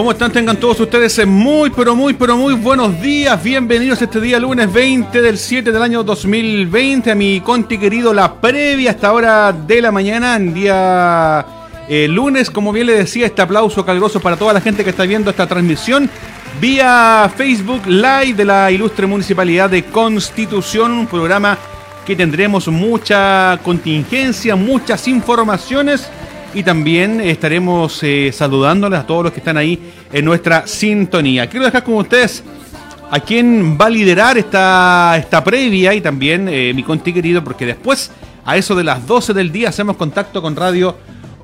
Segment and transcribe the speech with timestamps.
[0.00, 0.32] ¿Cómo están?
[0.32, 3.42] Tengan todos ustedes eh, muy, pero muy, pero muy buenos días.
[3.42, 8.32] Bienvenidos este día lunes 20 del 7 del año 2020 a mi conti querido La
[8.32, 11.44] Previa hasta hora de la mañana, en día
[11.86, 12.50] eh, lunes.
[12.50, 15.46] Como bien le decía, este aplauso caluroso para toda la gente que está viendo esta
[15.46, 16.08] transmisión
[16.58, 21.58] vía Facebook Live de la ilustre Municipalidad de Constitución, un programa
[22.06, 26.10] que tendremos mucha contingencia, muchas informaciones
[26.54, 29.78] y también estaremos eh, saludándoles a todos los que están ahí
[30.12, 31.48] en nuestra sintonía.
[31.48, 32.42] Quiero dejar con ustedes
[33.10, 37.66] a quien va a liderar esta, esta previa y también eh, mi conti querido, porque
[37.66, 38.10] después,
[38.44, 40.96] a eso de las 12 del día, hacemos contacto con Radio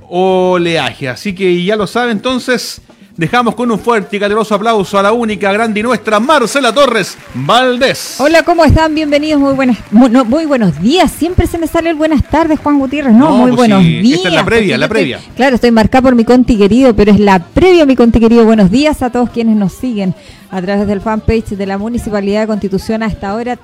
[0.09, 1.09] Oleaje.
[1.09, 2.81] Así que ya lo sabe, entonces
[3.16, 7.16] dejamos con un fuerte y caluroso aplauso a la única, grande y nuestra Marcela Torres
[7.34, 8.16] Valdés.
[8.21, 8.94] Hola, ¿cómo están?
[8.94, 11.10] Bienvenidos, muy buenas, no, muy buenos días.
[11.12, 13.15] Siempre se me sale el buenas tardes, Juan Gutiérrez.
[13.15, 14.16] No, No, muy pues buenos sí, días.
[14.19, 15.16] esta es la previa, la previa.
[15.16, 18.44] estoy- claro, estoy marcada por mi conti querido, pero es la previa, mi conti querido.
[18.44, 20.15] Buenos días a todos quienes nos siguen
[20.50, 23.59] a través del fanpage de la Municipalidad de Constitución a esta hora.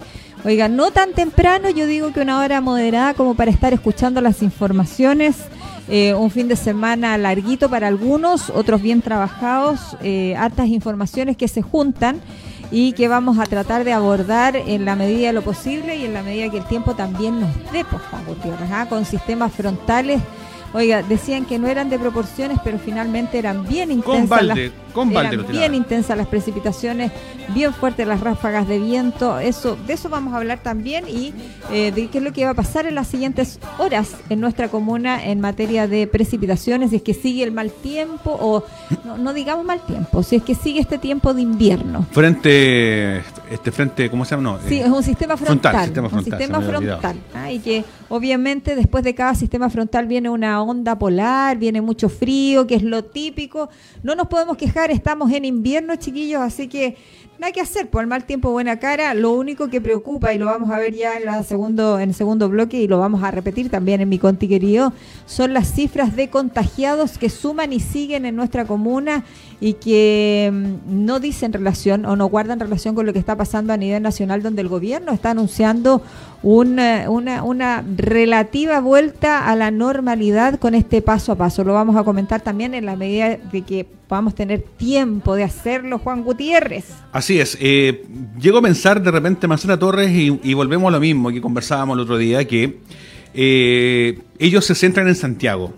[0.44, 4.42] Oiga, no tan temprano, yo digo que una hora moderada como para estar escuchando las
[4.42, 5.36] informaciones.
[5.88, 11.48] Eh, un fin de semana larguito para algunos, otros bien trabajados, eh, hartas informaciones que
[11.48, 12.20] se juntan
[12.70, 16.14] y que vamos a tratar de abordar en la medida de lo posible y en
[16.14, 18.22] la medida que el tiempo también nos dé, pues, Juan
[18.72, 18.86] ¿ah?
[18.88, 20.20] con sistemas frontales.
[20.74, 24.28] Oiga, decían que no eran de proporciones, pero finalmente eran bien intensas.
[24.28, 27.12] balde, las, con balde eran lo bien intensas las precipitaciones,
[27.48, 29.38] bien fuertes las ráfagas de viento.
[29.38, 31.34] Eso, de eso vamos a hablar también y
[31.70, 34.68] eh, de qué es lo que va a pasar en las siguientes horas en nuestra
[34.68, 38.64] comuna en materia de precipitaciones, si es que sigue el mal tiempo o
[39.04, 42.06] no, no digamos mal tiempo, si es que sigue este tiempo de invierno.
[42.12, 44.42] Frente, este frente, ¿cómo se llama?
[44.42, 45.60] No, Sí, eh, es un sistema frontal.
[45.72, 47.16] frontal, sistema un frontal, sistema me había frontal.
[47.34, 47.52] ¿ah?
[47.52, 52.66] Y que obviamente después de cada sistema frontal viene una onda polar, viene mucho frío,
[52.66, 53.68] que es lo típico.
[54.02, 56.96] No nos podemos quejar, estamos en invierno, chiquillos, así que
[57.42, 57.90] nada que hacer.
[57.90, 59.14] Por el mal tiempo, buena cara.
[59.14, 62.14] Lo único que preocupa, y lo vamos a ver ya en, la segundo, en el
[62.14, 64.92] segundo bloque, y lo vamos a repetir también en mi conti querido,
[65.26, 69.24] son las cifras de contagiados que suman y siguen en nuestra comuna
[69.60, 73.72] y que mm, no dicen relación o no guardan relación con lo que está pasando
[73.72, 76.00] a nivel nacional, donde el gobierno está anunciando
[76.44, 81.64] una, una, una relativa vuelta a la normalidad con este paso a paso.
[81.64, 85.98] Lo vamos a comentar también en la medida de que podamos tener tiempo de hacerlo,
[85.98, 86.84] Juan Gutiérrez.
[87.12, 87.56] Así es.
[87.62, 88.04] Eh,
[88.38, 91.96] llego a pensar de repente Marcela Torres y, y volvemos a lo mismo que conversábamos
[91.96, 92.80] el otro día, que
[93.32, 95.72] eh, ellos se centran en Santiago.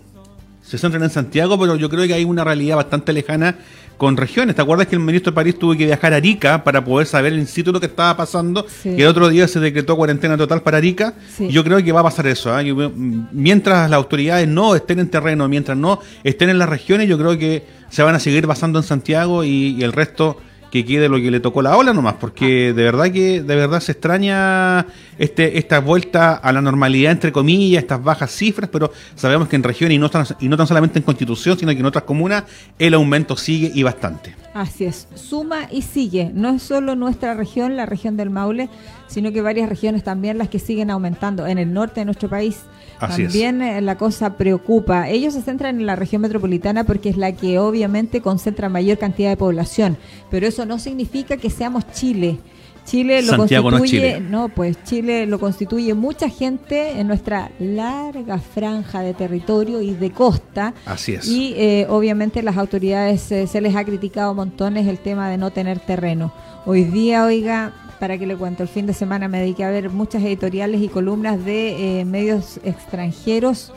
[0.61, 3.55] Se centran en Santiago, pero yo creo que hay una realidad bastante lejana
[3.97, 4.55] con regiones.
[4.55, 7.33] ¿Te acuerdas que el ministro de París tuvo que viajar a Arica para poder saber
[7.33, 8.65] in situ lo que estaba pasando?
[8.83, 8.89] Sí.
[8.97, 11.13] Y el otro día se decretó cuarentena total para Arica.
[11.35, 11.47] Sí.
[11.49, 12.53] Yo creo que va a pasar eso.
[12.53, 12.61] ¿ah?
[12.61, 17.17] Yo- mientras las autoridades no estén en terreno, mientras no estén en las regiones, yo
[17.17, 20.37] creo que se van a seguir basando en Santiago y, y el resto
[20.71, 23.79] que quede lo que le tocó la ola nomás, porque de verdad que de verdad
[23.79, 24.85] se extraña
[25.17, 29.63] este, esta vuelta a la normalidad, entre comillas, estas bajas cifras, pero sabemos que en
[29.63, 32.43] regiones y no, tan, y no tan solamente en Constitución, sino que en otras comunas,
[32.79, 34.35] el aumento sigue y bastante.
[34.53, 36.31] Así es, suma y sigue.
[36.33, 38.69] No es solo nuestra región, la región del Maule,
[39.07, 41.45] sino que varias regiones también las que siguen aumentando.
[41.45, 42.59] En el norte de nuestro país
[42.99, 45.09] Así también eh, la cosa preocupa.
[45.09, 49.29] Ellos se centran en la región metropolitana porque es la que obviamente concentra mayor cantidad
[49.29, 49.97] de población,
[50.31, 52.39] pero eso no significa que seamos Chile.
[52.85, 54.29] Chile lo Santiago no es constituye, Chile.
[54.29, 60.11] no, pues Chile lo constituye mucha gente en nuestra larga franja de territorio y de
[60.11, 60.73] costa.
[60.85, 61.27] Así es.
[61.27, 65.51] Y eh, obviamente las autoridades eh, se les ha criticado montones el tema de no
[65.51, 66.31] tener terreno.
[66.65, 69.89] Hoy día, oiga, para que le cuento, el fin de semana me dediqué a ver
[69.89, 73.73] muchas editoriales y columnas de eh, medios extranjeros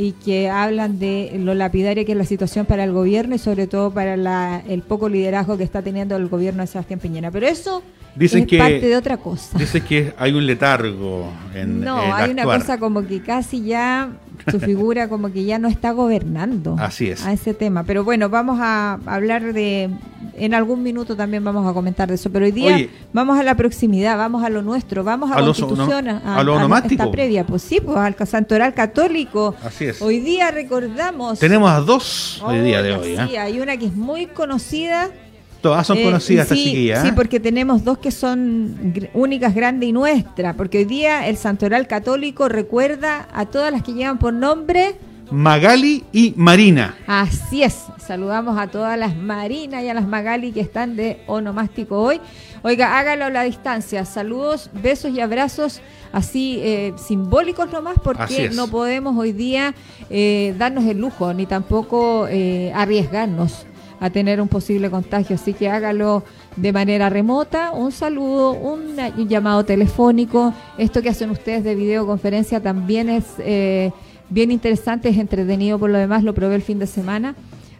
[0.00, 3.66] y que hablan de lo lapidaria que es la situación para el gobierno y sobre
[3.66, 7.32] todo para la- el poco liderazgo que está teniendo el gobierno de Sebastián Piñera.
[7.32, 7.82] Pero eso
[8.14, 9.58] Dicen es que- parte de otra cosa.
[9.58, 14.10] Dice que hay un letargo en No, hay una cosa como que casi ya
[14.50, 17.24] su figura como que ya no está gobernando Así es.
[17.24, 17.84] a ese tema.
[17.84, 19.90] Pero bueno, vamos a hablar de,
[20.36, 22.90] en algún minuto también vamos a comentar de eso, pero hoy día Oye.
[23.12, 26.54] vamos a la proximidad, vamos a lo nuestro, vamos a, A Constitución, sono- a lo
[26.54, 27.02] onomástico.
[27.02, 29.54] esta previa, pues sí, pues al Santoral Católico.
[29.64, 30.00] Así es.
[30.02, 31.38] Hoy día recordamos...
[31.38, 33.16] Tenemos a dos hoy día de hoy.
[33.16, 33.38] Sí, ¿eh?
[33.38, 35.10] hay una que es muy conocida.
[35.60, 37.02] Todas son Eh, conocidas sí, estas chiquillas.
[37.02, 37.12] Sí, ¿eh?
[37.14, 40.54] porque tenemos dos que son gr- únicas, grandes y nuestra.
[40.54, 44.94] Porque hoy día el Santoral Católico recuerda a todas las que llevan por nombre.
[45.30, 46.94] Magali y Marina.
[47.06, 47.84] Así es.
[47.98, 52.20] Saludamos a todas las Marinas y a las Magali que están de onomástico hoy.
[52.62, 54.04] Oiga, hágalo a la distancia.
[54.06, 55.80] Saludos, besos y abrazos
[56.12, 59.74] así eh, simbólicos nomás porque no podemos hoy día
[60.08, 63.66] eh, darnos el lujo ni tampoco eh, arriesgarnos
[64.00, 65.36] a tener un posible contagio.
[65.36, 66.24] Así que hágalo
[66.56, 67.72] de manera remota.
[67.72, 68.96] Un saludo, un
[69.28, 70.52] llamado telefónico.
[70.78, 73.90] Esto que hacen ustedes de videoconferencia también es eh,
[74.30, 76.22] bien interesante, es entretenido por lo demás.
[76.22, 77.34] Lo probé el fin de semana.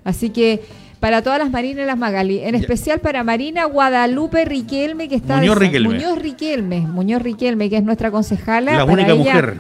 [0.05, 0.63] Así que
[1.01, 5.37] para todas las Marinas y las Magali, en especial para Marina Guadalupe Riquelme, que está
[5.37, 5.95] Muñoz de- Riquelme.
[5.95, 8.73] Muñoz Riquelme, Muñoz Riquelme, que es nuestra concejala.
[8.73, 9.59] La Para única ella- mujer.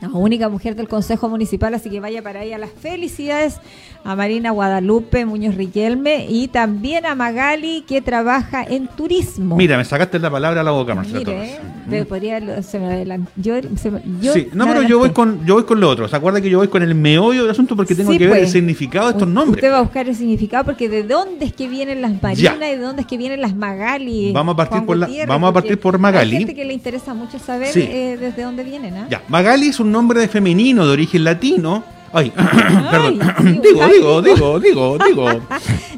[0.00, 3.60] la única mujer del Consejo Municipal, así que vaya para ella las felicidades
[4.06, 9.56] a Marina Guadalupe Muñoz Riquelme y también a Magali que trabaja en turismo.
[9.56, 11.50] Mira, me sacaste la palabra a la boca, Marcela Mire, Torres.
[11.50, 11.60] eh,
[11.90, 15.44] de- podría- se me adelan- yo- se me- yo sí, no, pero yo voy con
[15.44, 16.06] yo voy con lo otro.
[16.08, 18.36] ¿Se acuerda que yo voy con el meollo del asunto porque tengo Sí, que ver
[18.36, 18.52] el pues.
[18.52, 19.56] significado de estos nombres?
[19.56, 22.60] Usted va a buscar el significado porque de dónde es que vienen las Marinas y
[22.60, 24.32] de dónde es que vienen las Magali.
[24.32, 26.32] Vamos a partir por la- vamos a partir por Magali.
[26.32, 27.80] Hay gente que le interesa mucho saber Sí.
[27.82, 28.94] eh, desde dónde vienen.
[28.96, 29.06] ¿ah?
[29.10, 31.95] Ya, Magali es un nombre de femenino de origen latino.
[32.12, 32.30] Ay,
[32.90, 33.18] perdón.
[33.62, 34.60] digo, ay, digo, digo.
[34.60, 35.40] digo, digo, digo.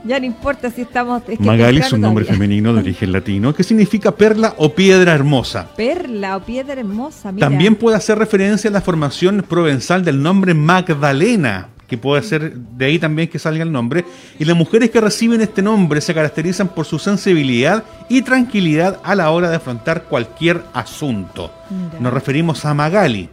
[0.05, 1.23] Ya no importa si estamos.
[1.29, 2.41] es que Magali es un nombre todavía.
[2.43, 5.69] femenino de origen latino que significa perla o piedra hermosa.
[5.77, 7.47] Perla o piedra hermosa, mira.
[7.49, 12.85] También puede hacer referencia a la formación provenzal del nombre Magdalena, que puede ser de
[12.87, 14.05] ahí también que salga el nombre.
[14.39, 19.15] Y las mujeres que reciben este nombre se caracterizan por su sensibilidad y tranquilidad a
[19.15, 21.51] la hora de afrontar cualquier asunto.
[21.69, 22.01] Mira.
[22.01, 23.29] Nos referimos a Magali.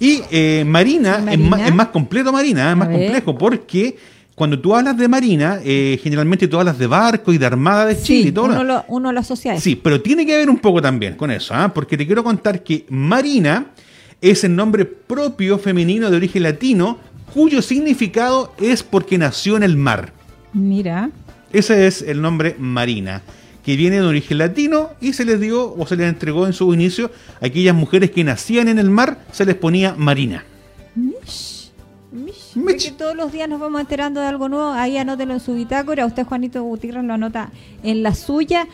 [0.00, 1.68] Y eh, Marina, ¿Y Es, más, Marina?
[1.68, 3.96] es más completo, Marina, es más complejo, porque
[4.34, 8.00] cuando tú hablas de Marina, eh, generalmente tú hablas de barco y de armada de
[8.00, 8.46] Chile Sí, y todo.
[8.46, 9.62] uno, lo, uno lo asocia a eso.
[9.64, 11.70] Sí, pero tiene que ver un poco también con eso, ¿ah?
[11.74, 13.66] porque te quiero contar que Marina
[14.22, 16.98] es el nombre propio femenino de origen latino
[17.34, 20.12] cuyo significado es porque nació en el mar.
[20.54, 21.10] Mira.
[21.52, 23.22] Ese es el nombre Marina,
[23.64, 26.72] que viene de origen latino y se les dio o se les entregó en su
[26.72, 30.44] inicio a aquellas mujeres que nacían en el mar, se les ponía Marina.
[30.94, 31.70] Mish.
[32.12, 32.56] Mish.
[32.56, 32.92] Mish.
[32.96, 34.72] Todos los días nos vamos enterando de algo nuevo.
[34.72, 36.06] Ahí anótelo en su bitácora.
[36.06, 37.50] Usted, Juanito Gutiérrez, lo anota
[37.84, 38.66] en la suya.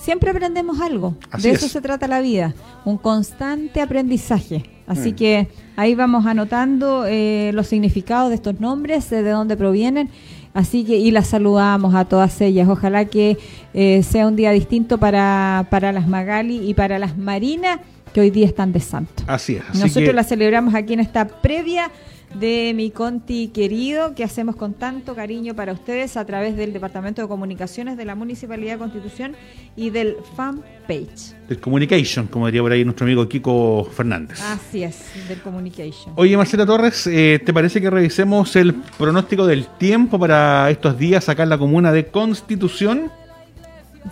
[0.00, 1.14] Siempre aprendemos algo.
[1.30, 1.72] Así de eso es.
[1.72, 2.54] se trata la vida.
[2.84, 4.64] Un constante aprendizaje.
[4.88, 5.14] Así Mm.
[5.16, 10.10] que ahí vamos anotando eh, los significados de estos nombres, eh, de dónde provienen.
[10.52, 12.68] Así que, y las saludamos a todas ellas.
[12.68, 13.38] Ojalá que
[13.72, 17.78] eh, sea un día distinto para, para las Magali y para las Marinas,
[18.12, 19.22] que hoy día están de santo.
[19.28, 19.62] Así es.
[19.70, 21.90] Así Nosotros que- la celebramos aquí en esta previa
[22.34, 27.22] de mi Conti querido, que hacemos con tanto cariño para ustedes a través del Departamento
[27.22, 29.36] de Comunicaciones de la Municipalidad de Constitución
[29.76, 31.34] y del fanpage.
[31.48, 34.40] del communication, como diría por ahí nuestro amigo Kiko Fernández.
[34.40, 36.14] Así es, del Communication.
[36.16, 41.28] Oye, Marcela Torres, eh, ¿te parece que revisemos el pronóstico del tiempo para estos días
[41.28, 43.10] acá en la comuna de Constitución?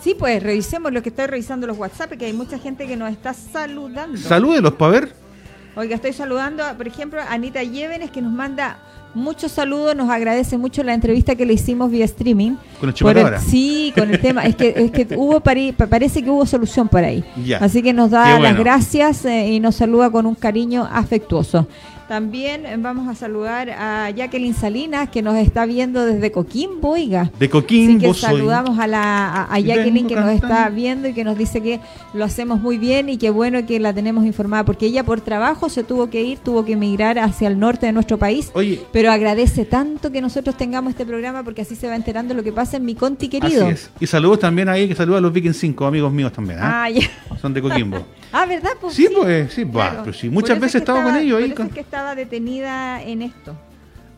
[0.01, 3.11] Sí, pues revisemos lo que estoy revisando los WhatsApp, que hay mucha gente que nos
[3.11, 4.17] está saludando.
[4.17, 5.28] Salúdelos para ver.
[5.75, 8.77] Oiga, estoy saludando, a, por ejemplo, a Anita Llévenes, que nos manda
[9.15, 12.57] Muchos saludos, nos agradece mucho la entrevista que le hicimos vía streaming.
[12.79, 14.43] Con el el- sí, con el tema.
[14.45, 17.23] Es que, es que hubo pari- pa- parece que hubo solución por ahí.
[17.43, 17.57] Ya.
[17.57, 21.67] Así que nos da las gracias eh, y nos saluda con un cariño afectuoso.
[22.09, 27.25] También eh, vamos a saludar a Jacqueline Salinas, que nos está viendo desde Coquimbo, oiga.
[27.37, 28.31] De Así Coquimbo que soy.
[28.31, 31.61] saludamos a, la, a, a Y Jacqueline que nos está viendo y que nos dice
[31.61, 31.79] que
[32.15, 35.69] lo hacemos muy bien y que bueno que la tenemos informada, porque ella por trabajo
[35.69, 39.11] se tuvo que ir, tuvo que emigrar hacia el norte de nuestro país, Oye, pero
[39.11, 42.77] agradece tanto que nosotros tengamos este programa porque así se va enterando lo que pasa
[42.77, 43.67] en mi Conti querido.
[43.67, 43.91] así es.
[43.99, 46.57] Y saludos también ahí, que saluda a los Vikings 5, amigos míos también.
[46.59, 47.07] ya.
[47.41, 48.05] Son de Coquimbo.
[48.31, 48.71] Ah, ¿verdad?
[48.79, 51.33] Pues Sí, pues, sí, bah, pero sí, muchas Por veces es que estaba con ellos
[51.33, 53.55] por ahí eso con- es que estaba detenida en esto.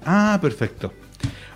[0.05, 0.91] Ah, perfecto.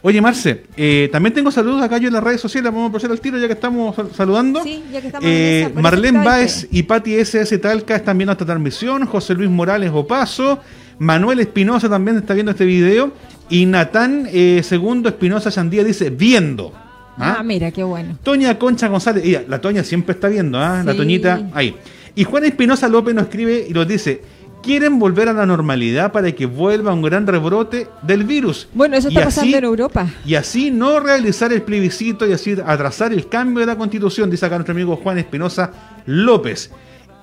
[0.01, 3.11] Oye, Marce, eh, también tengo saludos acá yo en las redes sociales, vamos a proceder
[3.11, 4.63] al tiro ya que estamos sal- saludando.
[4.63, 6.67] Sí, ya que estamos Eh, esa, Marlene este.
[6.71, 10.59] y Patti SS Talca están viendo esta transmisión, José Luis Morales Opaso,
[10.99, 13.11] Manuel Espinosa también está viendo este video
[13.49, 16.71] y Natán eh, Segundo Espinosa Chandía dice viendo.
[17.17, 17.43] Ah, ¿Ah?
[17.43, 18.17] mira, qué bueno.
[18.23, 20.83] Toña Concha González, ella, la Toña siempre está viendo, ¿ah?
[20.83, 20.95] la.
[20.95, 21.75] Toñita ahí.
[22.15, 24.21] Y Juan Espinosa López nos escribe y nos dice,
[24.65, 28.67] quieren volver a la normalidad para que vuelva un gran rebrote del virus.
[28.73, 30.07] Bueno, eso Y está pasando en Europa.
[30.25, 34.45] Y así no realizar el plebiscito y así atrasar el cambio de la constitución, dice
[34.45, 35.71] acá nuestro amigo Juan Espinosa
[36.05, 36.71] López.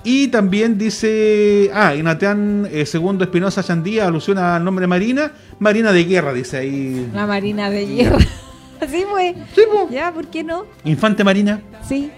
[0.05, 6.05] Y también dice, ah, Ignatean eh, Segundo Espinosa Chandía alusiona al nombre Marina, Marina de
[6.05, 7.09] Guerra, dice ahí.
[7.15, 8.19] La Marina de Hierro.
[8.83, 9.35] Así fue.
[9.55, 9.89] Sí, po.
[9.91, 10.65] Ya, ¿por qué no?
[10.85, 12.11] Infante Marina, Sí,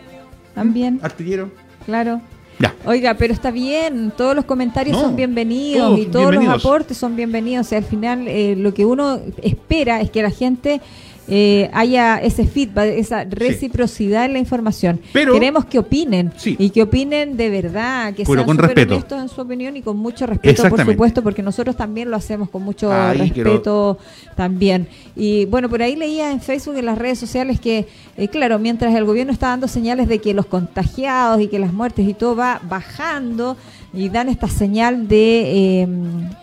[0.55, 1.51] también, artillero.
[1.85, 2.21] claro.
[2.61, 2.73] Ya.
[2.87, 6.55] Oiga, pero está bien, todos los comentarios No, son bienvenidos todos y todos bienvenidos.
[6.63, 7.67] los aportes son bienvenidos.
[7.67, 10.81] O sea, al final eh, lo que uno espera es que la gente
[11.29, 15.01] eh, haya ese feedback, esa reciprocidad en la información.
[15.13, 16.55] Pero- Queremos que opinen Sí.
[16.59, 18.95] y que opinen de verdad, que Pero sean con respeto.
[18.95, 22.51] honestos en su opinión y con mucho respeto, por supuesto, porque nosotros también lo hacemos
[22.51, 23.99] con mucho Ahí quiero- respeto
[24.37, 24.87] también.
[25.17, 28.95] Y bueno, por ahí leía en Facebook, en las redes sociales, que, eh, claro, mientras
[28.95, 32.37] el gobierno está dando señales de que los contagiados y que las muertes y todo
[32.37, 33.57] va bajando
[33.93, 35.89] y dan esta señal de, eh,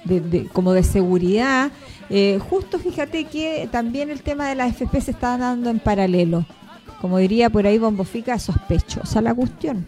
[0.05, 1.71] de- de- como de seguridad,
[2.11, 6.45] eh, justo fíjate que también el tema de la FP se está dando en paralelo.
[6.99, 9.85] Como diría por ahí Bombofica, sospechosa la cuestión.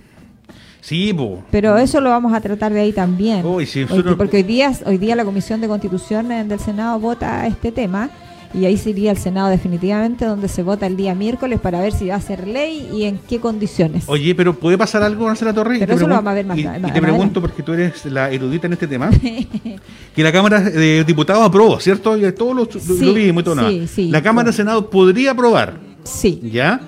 [0.81, 1.43] Sí, po.
[1.51, 3.43] Pero eso lo vamos a tratar de ahí también.
[3.65, 7.71] Sí, Hoy- porque hoy día, hoy día la Comisión de Constitución del Senado vota este
[7.71, 8.09] tema
[8.53, 12.07] y ahí sería el Senado definitivamente donde se vota el día miércoles para ver si
[12.07, 14.03] va a ser ley y en qué condiciones.
[14.07, 15.79] Oye, pero ¿puede pasar algo, Marcela Torres?
[15.79, 18.05] Pero eso lo vamos a ver más- y- más- Y, te pregunto, porque tú eres
[18.05, 19.09] la erudita en este tema,
[20.15, 22.17] que la Cámara de Diputados aprobó, ¿cierto?
[22.17, 23.87] Y todos los, lo- Sí, lo vimos y todo sí, nada.
[23.87, 24.09] sí.
[24.09, 26.79] la Cámara de Senado podría aprobar, Sí, ¿ya?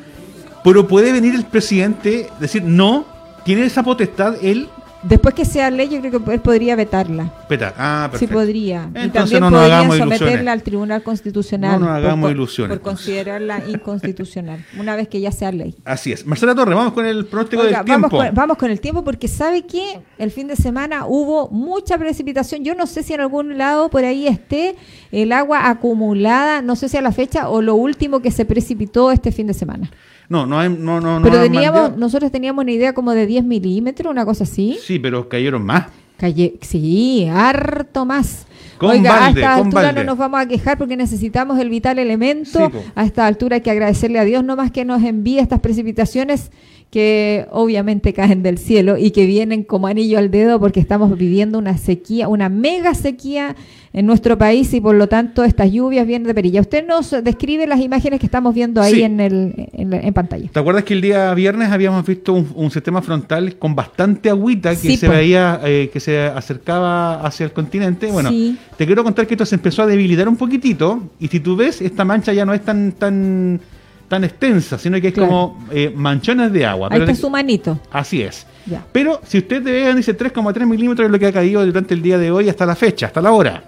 [0.63, 3.05] Pero puede venir el presidente decir, no,
[3.43, 4.67] tiene esa potestad él
[5.07, 7.31] después que sea ley yo creo que él podría vetarla.
[7.47, 7.73] petar.
[7.77, 8.33] Ah, Sí perfecto.
[8.35, 8.89] podría.
[8.95, 10.53] y también no nos podrían hagamos someterla ilusiones.
[10.53, 11.71] al Tribunal Constitucional.
[11.73, 15.75] No nos por hagamos co- ilusiones, Por considerarla inconstitucional, una vez que ya sea ley.
[15.85, 16.25] Así es.
[16.25, 18.07] Marcela Torres, vamos con el pronóstico Oiga, del tiempo.
[18.09, 21.97] vamos, con, vamos con el tiempo porque sabe que el fin de semana hubo mucha
[21.97, 22.63] precipitación.
[22.63, 24.75] Yo no sé si en algún lado por ahí esté
[25.11, 29.11] el agua acumulada, no sé si a la fecha o lo último que se precipitó
[29.11, 29.89] este fin de semana.
[30.29, 33.25] No, no, hay- no, no, no Pero han teníamos, nosotros teníamos una idea como de
[33.27, 34.77] 10 milímetros, una cosa así.
[34.81, 35.87] Sí, pero cayeron más.
[36.17, 38.45] Calle, sí, harto más.
[38.77, 39.99] Con Oiga, balde, a esta con altura balde.
[40.01, 42.69] no nos vamos a quejar porque necesitamos el vital elemento.
[42.71, 46.51] Sí, a esta altura hay que agradecerle a Dios nomás que nos envíe estas precipitaciones
[46.91, 51.57] que obviamente caen del cielo y que vienen como anillo al dedo porque estamos viviendo
[51.57, 53.55] una sequía, una mega sequía
[53.91, 56.61] en nuestro país y por lo tanto estas lluvias vienen de perilla.
[56.61, 59.03] Usted nos describe las imágenes que estamos viendo ahí Sí.
[59.03, 60.49] en, el, en, en pantalla.
[60.51, 64.69] ¿Te acuerdas que el día viernes habíamos visto un, un sistema frontal con bastante agüita
[64.71, 68.07] que Sí, se veía eh, que se acercaba hacia el continente?
[68.07, 68.44] Bueno, Sí.
[68.77, 71.81] Te quiero contar que esto se empezó a debilitar un poquitito y si tú ves,
[71.81, 73.59] esta mancha ya no es tan tan
[74.07, 75.29] tan extensa, sino que es Claro.
[75.29, 76.89] como eh, manchones de agua.
[76.91, 77.79] Ahí Pero está su manito.
[77.91, 78.45] Así es.
[78.67, 78.85] Ya.
[78.91, 82.17] Pero si usted ve, dice 3,3 milímetros es lo que ha caído durante el día
[82.19, 83.63] de hoy hasta la fecha, hasta la hora.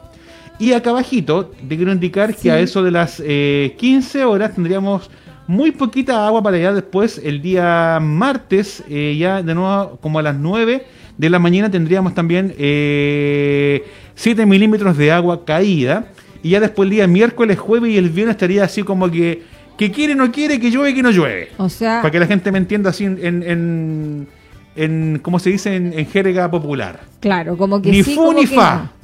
[0.59, 2.43] Y acá abajito te quiero indicar Sí.
[2.43, 5.09] que a eso de las eh, 15 horas tendríamos
[5.47, 7.19] muy poquita agua para allá después.
[7.23, 10.85] El día martes, eh, ya de nuevo como a las 9
[11.17, 13.83] de la mañana tendríamos también eh,
[14.17, 16.07] 7 milímetros de agua caída.
[16.43, 19.43] Y ya después el día miércoles, jueves y el viernes estaría así como que,
[19.77, 21.49] que quiere, no quiere, que llueve, que no llueve.
[21.57, 24.27] O sea, Para que la gente me entienda así en, en, en,
[24.75, 25.75] en- ¿cómo se dice?
[25.75, 26.99] En, en jerga popular.
[27.19, 28.75] claro, como que Ni sí, fu como ni que fa.
[28.75, 28.96] no.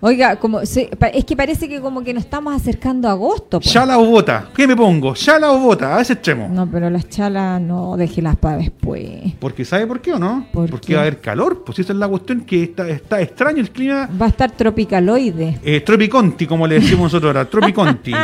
[0.00, 0.60] Oiga, como
[0.98, 3.58] pa- es que parece que como que nos estamos acercando a agosto.
[3.58, 3.72] pues.
[3.72, 4.48] Chala o bota.
[4.54, 5.12] ¿Qué me pongo?
[5.14, 6.48] Chala o bota, a ese extremo.
[6.48, 9.34] No, pero las chalas no, déjelas para después.
[9.40, 10.46] Porque ¿sabe por qué o no?
[10.52, 10.94] ¿Por Porque qué?
[10.94, 11.64] va a haber calor.
[11.64, 14.08] Pues esa es la cuestión que está, está extraño el clima.
[14.20, 15.58] Va a estar tropicaloide.
[15.64, 17.44] Eh, tropiconti, como le decimos nosotros ahora.
[17.48, 18.12] Tropiconti.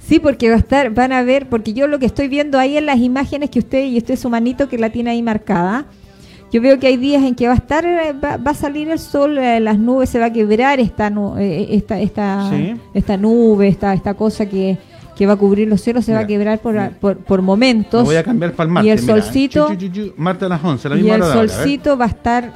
[0.00, 2.78] Sí, porque va a estar, van a ver, porque yo lo que estoy viendo ahí
[2.78, 5.84] en las imágenes que usted y usted su manito que la tiene ahí marcada.
[6.52, 8.88] Yo veo que hay días en que va a estar, eh, va, va a salir
[8.88, 12.74] el sol, eh, las nubes se va a quebrar esta, eh, esta, esta, Sí.
[12.94, 14.78] esta nube, esta, esta cosa que,
[15.14, 16.92] que va a cubrir los cielos, se va a Mira, quebrar por, mira.
[16.98, 18.04] por, por Me momentos.
[18.04, 18.92] voy a cambiar para el y martes.
[19.00, 19.22] el mira, ¿eh?
[19.22, 20.14] solcito-.
[20.16, 21.48] Martes a las 11, la y misma el hora ahora, ¿eh?
[21.48, 22.52] solcito va a estar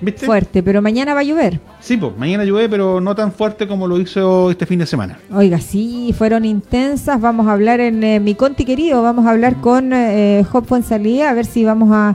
[0.00, 0.24] ¿Viste?
[0.26, 1.60] fuerte, pero mañana va a llover.
[1.80, 5.18] Sí, pues mañana llueve, pero no tan fuerte como lo hizo este fin de semana.
[5.34, 7.20] Oiga, sí, fueron intensas.
[7.20, 11.28] Vamos a hablar en eh, mi conti querido, vamos a hablar con eh, Job Fuenzalía,
[11.30, 12.14] a ver si vamos a,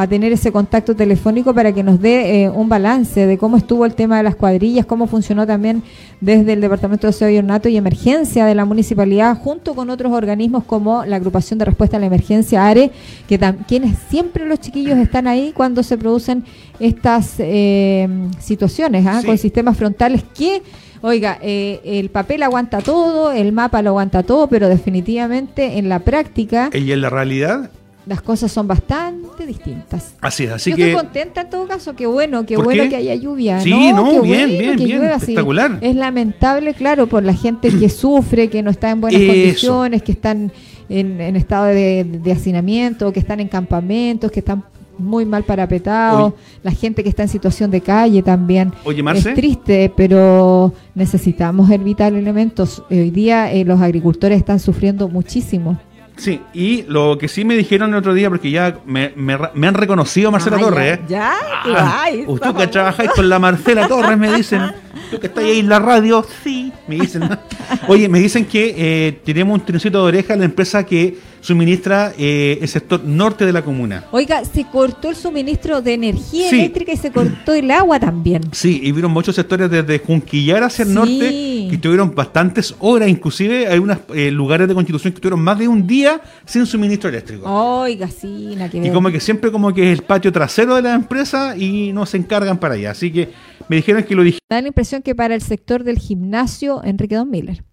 [0.00, 3.84] a tener ese contacto telefónico para que nos dé eh, un balance de cómo estuvo
[3.84, 5.82] el tema de las cuadrillas, cómo funcionó también
[6.20, 10.12] desde el Departamento de Aseo y Ornato y Emergencia de la Municipalidad, junto con otros
[10.12, 12.90] organismos como la Agrupación de Respuesta a la Emergencia ARE,
[13.28, 16.44] que quienes siempre los chiquillos están ahí cuando se producen
[16.78, 19.20] estas eh, situaciones, ¿ah?
[19.20, 19.26] Sí.
[19.26, 20.62] con sistemas frontales que
[21.00, 26.00] Oiga, eh, el papel aguanta todo, el mapa lo aguanta todo, pero definitivamente en la
[26.00, 27.70] práctica Y en la realidad,
[28.08, 30.14] las cosas son bastante distintas.
[30.20, 30.50] así es.
[30.52, 32.88] Así Yo que estoy contenta en todo caso, qué bueno, qué ¿Por bueno qué?
[32.88, 33.60] que haya lluvia.
[33.60, 35.32] Sí, no, bien, bueno bien, bien, llueva, sí.
[35.32, 35.78] espectacular.
[35.82, 39.30] Es lamentable, claro, por la gente que sufre, que no está en buenas Eso.
[39.32, 40.50] condiciones, que están
[40.88, 44.64] en, en estado de, de hacinamiento, que están en campamentos, que están
[44.96, 46.42] muy mal parapetados, Oye.
[46.62, 48.72] la gente que está en situación de calle también.
[48.84, 49.28] Oye, Marce.
[49.28, 52.82] Es triste, pero necesitamos evitar elementos.
[52.90, 55.78] Hoy día eh, los agricultores están sufriendo muchísimo.
[56.18, 59.66] Sí, y lo que sí me dijeron el otro día, porque ya me, me me
[59.68, 61.02] han reconocido Marcela Ah, Torres, ¿eh?
[61.08, 61.32] Ya,
[61.64, 64.62] ya, Ah, ay, usted por que trabajáis con la Marcela Torres, me dicen.
[65.10, 67.22] Tú que estás ahí en la radio, sí, me dicen.
[67.88, 72.12] Oye, me dicen que eh, tenemos un trincito de oreja en la empresa que suministra
[72.18, 74.04] eh, el sector norte de la comuna.
[74.10, 76.56] Oiga, se cortó el suministro de energía Sí.
[76.60, 78.42] eléctrica y se cortó el agua también.
[78.52, 80.94] Sí, y vieron muchos sectores desde Junquillar hacia el Sí.
[80.94, 85.58] norte que tuvieron bastantes horas, inclusive hay unos eh, lugares de constitución que tuvieron más
[85.58, 87.48] de un día sin suministro eléctrico.
[87.50, 88.92] Oiga, sí, que Y ver.
[88.92, 92.16] como que siempre como que es el patio trasero de la empresa y no se
[92.16, 92.90] encargan para allá.
[92.92, 93.30] Así que
[93.68, 94.38] me dijeron que lo dije.
[94.48, 97.64] Da la impresión que para el sector del gimnasio, Enrique Don Miller.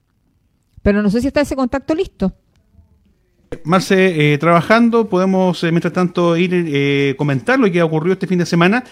[0.81, 2.33] Pero no sé si está ese contacto listo.
[3.63, 8.39] Marce, eh, trabajando, podemos eh, mientras tanto ir eh, comentar lo que ocurrió este fin
[8.39, 8.83] de semana,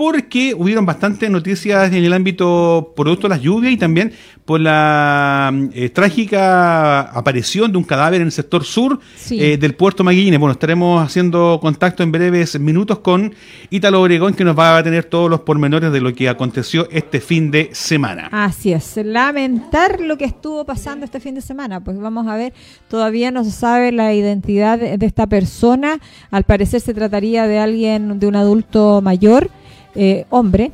[0.00, 4.14] porque hubieron bastantes noticias en el ámbito producto de las lluvias y también
[4.46, 9.38] por la eh, trágica aparición de un cadáver en el sector sur Sí.
[9.38, 10.40] eh, del puerto Maguillines.
[10.40, 13.34] Bueno, estaremos haciendo contacto en breves minutos con
[13.68, 17.20] Ítalo Obregón, que nos va a tener todos los pormenores de lo que aconteció este
[17.20, 18.30] fin de semana.
[18.32, 21.84] Así es, lamentar lo que estuvo pasando este fin de semana.
[21.84, 22.54] Pues vamos a ver,
[22.88, 26.00] todavía no se sabe la identidad de de esta persona.
[26.30, 29.50] Al parecer se trataría de alguien, de un adulto mayor,
[29.94, 30.72] eh, hombre,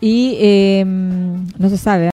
[0.00, 2.04] y eh, no se sabe.